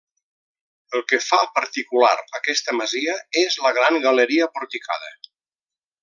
[0.99, 2.09] El que fa particular
[2.39, 5.13] aquesta masia és la gran galeria porticada.